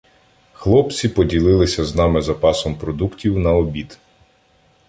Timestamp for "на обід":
3.39-3.99